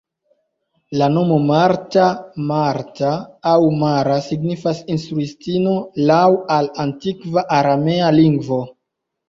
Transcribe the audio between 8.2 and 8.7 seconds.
lingvo.